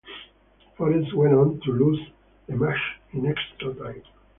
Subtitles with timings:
[0.77, 1.99] Forest went on to lose
[2.47, 4.01] the match in extra time.